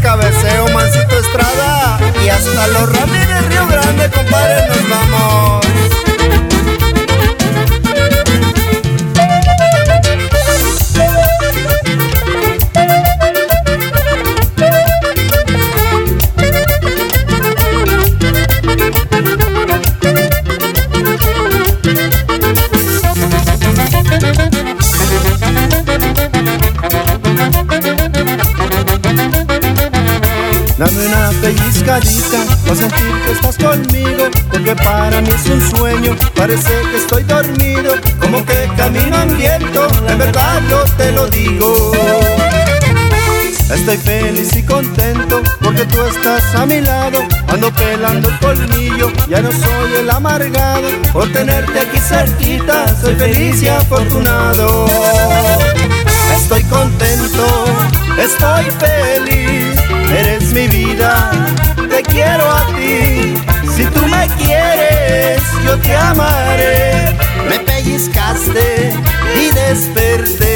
[0.00, 1.98] cabeceo, Mancito Estrada.
[2.24, 5.27] Y hasta los Ramírez Río Grande, compadre, nos vamos.
[31.08, 36.96] Una pellizcadita para sentir que estás conmigo Porque para mí es un sueño, parece que
[36.96, 41.92] estoy dormido Como que camino en viento, en verdad yo te lo digo.
[43.70, 47.20] Estoy feliz y contento porque tú estás a mi lado.
[47.48, 50.88] Ando pelando el colmillo, ya no soy el amargado.
[51.12, 54.86] Por tenerte aquí cerquita, soy feliz y afortunado.
[56.34, 57.64] Estoy contento,
[58.18, 61.30] estoy feliz Eres mi vida,
[61.88, 63.34] te quiero a ti.
[63.76, 67.16] Si tú me quieres, yo te amaré.
[67.48, 68.92] Me pellizcaste
[69.36, 70.47] y desperté.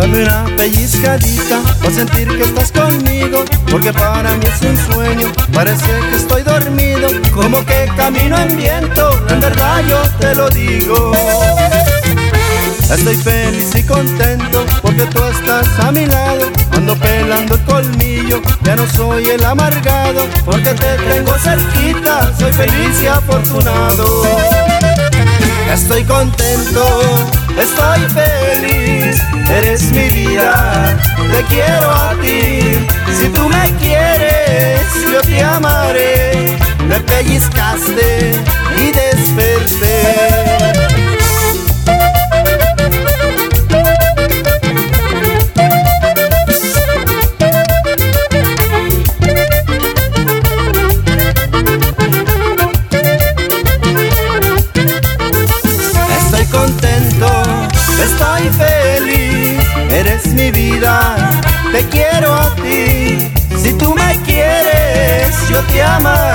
[0.00, 5.90] Dame una pellizcadita para sentir que estás conmigo Porque para mí es un sueño, parece
[6.08, 11.12] que estoy dormido Como que camino en viento, en verdad yo te lo digo.
[12.88, 16.46] Estoy feliz y contento porque tú estás a mi lado
[16.76, 23.02] Ando pelando el colmillo, ya no soy el amargado Porque te tengo cerquita, soy feliz
[23.02, 24.22] y afortunado.
[25.72, 27.04] Estoy contento,
[27.60, 29.20] estoy feliz,
[29.50, 30.96] eres mi vida,
[31.30, 32.86] te quiero a ti.
[33.18, 34.80] Si tú me quieres,
[35.12, 36.56] yo te amaré.
[36.88, 38.32] Me pellizcaste
[38.82, 38.87] y
[58.18, 59.58] estoy feliz,
[59.90, 61.16] eres mi vida,
[61.72, 63.30] te quiero a ti.
[63.62, 66.27] Si tú me quieres, yo te amaré.